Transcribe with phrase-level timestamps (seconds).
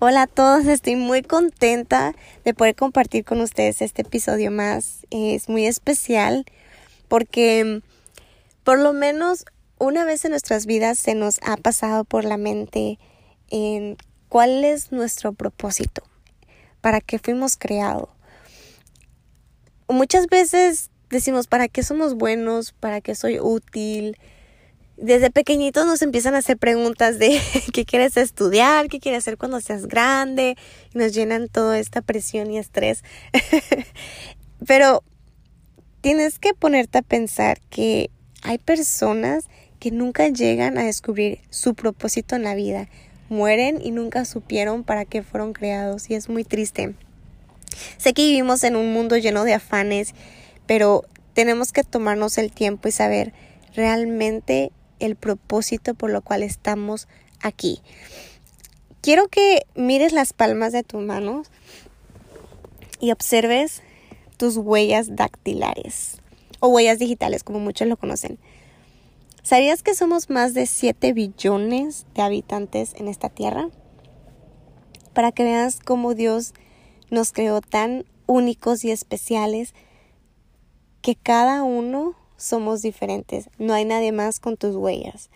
[0.00, 2.14] Hola a todos, estoy muy contenta
[2.44, 5.04] de poder compartir con ustedes este episodio más.
[5.10, 6.44] Es muy especial
[7.08, 7.82] porque
[8.62, 9.44] por lo menos
[9.76, 13.00] una vez en nuestras vidas se nos ha pasado por la mente
[13.50, 13.96] en
[14.28, 16.04] cuál es nuestro propósito,
[16.80, 18.08] para qué fuimos creados.
[19.88, 22.70] Muchas veces decimos, ¿para qué somos buenos?
[22.70, 24.16] ¿Para qué soy útil?
[25.00, 27.40] Desde pequeñitos nos empiezan a hacer preguntas de
[27.72, 30.56] qué quieres estudiar, qué quieres hacer cuando seas grande,
[30.92, 33.04] y nos llenan toda esta presión y estrés.
[34.66, 35.04] Pero
[36.00, 38.10] tienes que ponerte a pensar que
[38.42, 39.48] hay personas
[39.78, 42.88] que nunca llegan a descubrir su propósito en la vida.
[43.28, 46.94] Mueren y nunca supieron para qué fueron creados y es muy triste.
[47.98, 50.14] Sé que vivimos en un mundo lleno de afanes,
[50.66, 53.32] pero tenemos que tomarnos el tiempo y saber
[53.74, 57.08] realmente el propósito por lo cual estamos
[57.40, 57.80] aquí.
[59.00, 61.48] Quiero que mires las palmas de tus manos
[63.00, 63.82] y observes
[64.36, 66.20] tus huellas dactilares
[66.60, 68.38] o huellas digitales, como muchos lo conocen.
[69.42, 73.70] ¿Sabías que somos más de 7 billones de habitantes en esta tierra?
[75.14, 76.52] Para que veas cómo Dios
[77.10, 79.74] nos creó tan únicos y especiales
[81.00, 83.50] que cada uno somos diferentes.
[83.58, 85.28] No hay nadie más con tus huellas.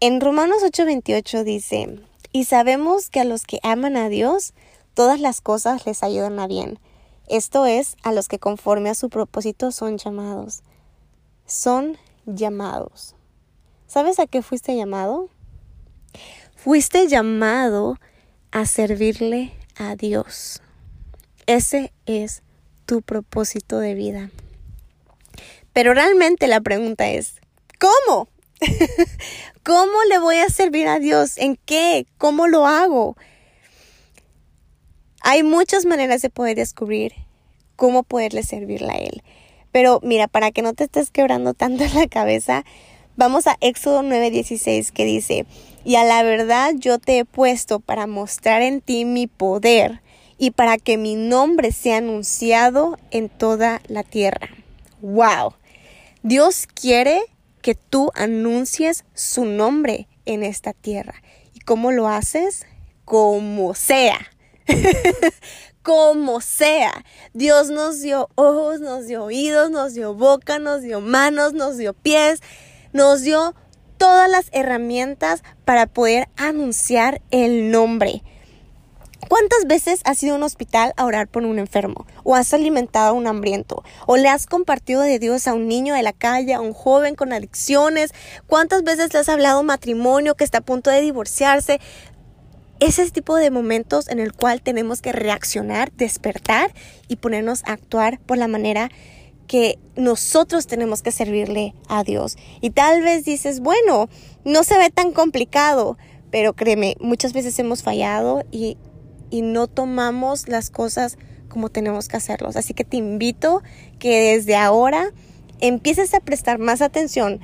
[0.00, 2.00] En Romanos 8:28 dice,
[2.32, 4.52] y sabemos que a los que aman a Dios,
[4.92, 6.78] todas las cosas les ayudan a bien.
[7.28, 10.62] Esto es, a los que conforme a su propósito son llamados.
[11.46, 13.14] Son llamados.
[13.86, 15.30] ¿Sabes a qué fuiste llamado?
[16.56, 17.96] Fuiste llamado
[18.50, 20.60] a servirle a Dios.
[21.46, 22.42] Ese es
[22.84, 24.30] tu propósito de vida.
[25.76, 27.34] Pero realmente la pregunta es,
[27.78, 28.28] ¿cómo?
[29.62, 31.36] ¿Cómo le voy a servir a Dios?
[31.36, 32.06] ¿En qué?
[32.16, 33.14] ¿Cómo lo hago?
[35.20, 37.12] Hay muchas maneras de poder descubrir
[37.76, 39.22] cómo poderle servirle a Él.
[39.70, 42.64] Pero mira, para que no te estés quebrando tanto la cabeza,
[43.16, 45.44] vamos a Éxodo 9:16 que dice,
[45.84, 50.00] y a la verdad yo te he puesto para mostrar en ti mi poder
[50.38, 54.48] y para que mi nombre sea anunciado en toda la tierra.
[55.02, 55.52] ¡Wow!
[56.26, 57.22] Dios quiere
[57.62, 61.22] que tú anuncies su nombre en esta tierra.
[61.54, 62.66] ¿Y cómo lo haces?
[63.04, 64.18] Como sea.
[65.82, 67.04] como sea.
[67.32, 71.94] Dios nos dio ojos, nos dio oídos, nos dio boca, nos dio manos, nos dio
[71.94, 72.40] pies,
[72.92, 73.54] nos dio
[73.96, 78.24] todas las herramientas para poder anunciar el nombre.
[79.28, 82.06] ¿Cuántas veces has ido a un hospital a orar por un enfermo?
[82.22, 83.82] ¿O has alimentado a un hambriento?
[84.06, 87.16] ¿O le has compartido de Dios a un niño de la calle, a un joven
[87.16, 88.12] con adicciones?
[88.46, 91.80] ¿Cuántas veces le has hablado matrimonio que está a punto de divorciarse?
[92.78, 96.72] Ese tipo de momentos en el cual tenemos que reaccionar, despertar
[97.08, 98.90] y ponernos a actuar por la manera
[99.48, 102.36] que nosotros tenemos que servirle a Dios.
[102.60, 104.08] Y tal vez dices, bueno,
[104.44, 105.98] no se ve tan complicado,
[106.30, 108.76] pero créeme, muchas veces hemos fallado y
[109.30, 112.56] y no tomamos las cosas como tenemos que hacerlos.
[112.56, 113.62] Así que te invito
[113.98, 115.12] que desde ahora
[115.60, 117.40] empieces a prestar más atención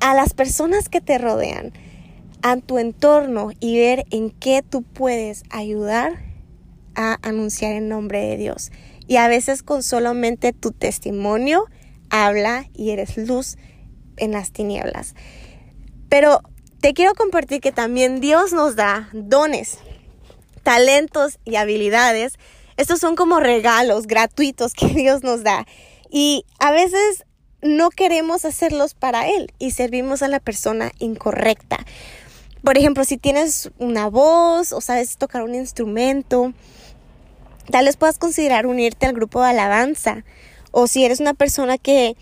[0.00, 1.72] a las personas que te rodean,
[2.42, 6.24] a tu entorno y ver en qué tú puedes ayudar
[6.94, 8.72] a anunciar el nombre de Dios.
[9.06, 11.66] Y a veces con solamente tu testimonio
[12.10, 13.56] habla y eres luz
[14.16, 15.14] en las tinieblas.
[16.08, 16.42] Pero
[16.80, 19.78] te quiero compartir que también Dios nos da dones
[20.62, 22.38] talentos y habilidades,
[22.76, 25.66] estos son como regalos gratuitos que Dios nos da.
[26.10, 27.24] Y a veces
[27.62, 31.78] no queremos hacerlos para Él y servimos a la persona incorrecta.
[32.64, 36.52] Por ejemplo, si tienes una voz o sabes tocar un instrumento,
[37.70, 40.24] tal vez puedas considerar unirte al grupo de alabanza.
[40.70, 42.16] O si eres una persona que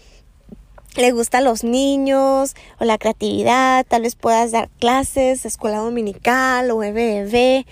[0.96, 6.70] le gusta a los niños o la creatividad, tal vez puedas dar clases, escuela dominical
[6.70, 7.64] o EBEB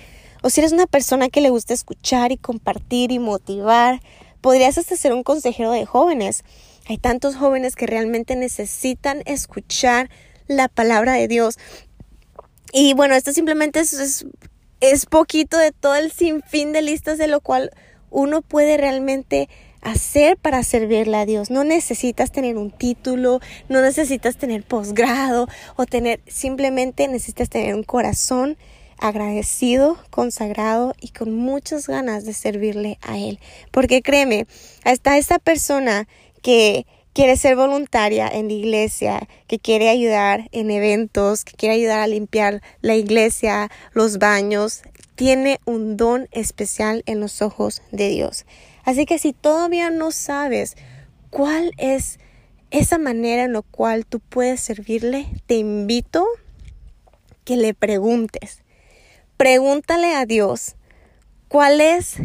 [0.42, 4.00] o si eres una persona que le gusta escuchar y compartir y motivar,
[4.40, 6.44] podrías hasta ser un consejero de jóvenes.
[6.88, 10.08] Hay tantos jóvenes que realmente necesitan escuchar
[10.46, 11.58] la palabra de Dios.
[12.72, 14.24] Y bueno, esto simplemente es,
[14.80, 17.70] es, poquito de todo el sinfín de listas de lo cual
[18.10, 19.48] uno puede realmente
[19.80, 21.50] hacer para servirle a Dios.
[21.50, 27.84] No necesitas tener un título, no necesitas tener posgrado o tener, simplemente necesitas tener un
[27.84, 28.56] corazón
[28.98, 33.38] agradecido, consagrado y con muchas ganas de servirle a Él.
[33.70, 34.46] Porque créeme,
[34.84, 36.08] hasta esta persona
[36.42, 42.00] que quiere ser voluntaria en la iglesia, que quiere ayudar en eventos, que quiere ayudar
[42.00, 44.82] a limpiar la iglesia, los baños,
[45.16, 48.46] tiene un don especial en los ojos de Dios.
[48.84, 50.76] Así que si todavía no sabes
[51.30, 52.20] cuál es
[52.70, 56.24] esa manera en la cual tú puedes servirle, te invito
[57.44, 58.62] que le preguntes.
[59.38, 60.74] Pregúntale a Dios,
[61.46, 62.16] ¿cuál es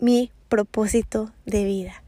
[0.00, 2.02] mi propósito de vida?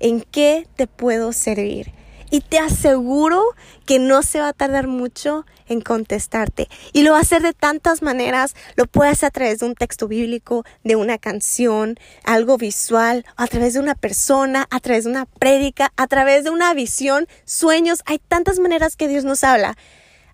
[0.00, 1.90] ¿En qué te puedo servir?
[2.30, 3.42] y te aseguro
[3.86, 6.68] que no se va a tardar mucho en contestarte.
[6.92, 8.54] Y lo va a hacer de tantas maneras.
[8.76, 13.48] Lo puede hacer a través de un texto bíblico, de una canción, algo visual, a
[13.48, 18.02] través de una persona, a través de una prédica, a través de una visión, sueños.
[18.06, 19.76] Hay tantas maneras que Dios nos habla.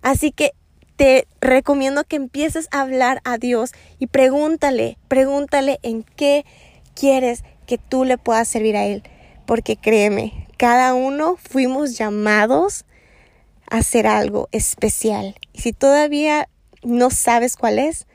[0.02, 0.52] Así que
[0.96, 6.44] te recomiendo que empieces a hablar a Dios y pregúntale, pregúntale en qué
[6.94, 9.02] quieres que tú le puedas servir a Él.
[9.44, 12.84] Porque créeme, cada uno fuimos llamados
[13.70, 15.36] a hacer algo especial.
[15.52, 16.48] Y si todavía
[16.82, 18.06] no sabes cuál es,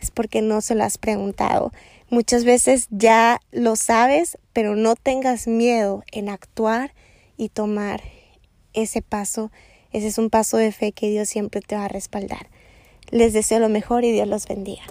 [0.00, 1.72] es porque no se lo has preguntado.
[2.10, 6.92] Muchas veces ya lo sabes, pero no tengas miedo en actuar
[7.36, 8.02] y tomar
[8.74, 9.50] ese paso.
[9.96, 12.48] Ese es un paso de fe que Dios siempre te va a respaldar.
[13.10, 14.82] Les deseo lo mejor y Dios los bendiga.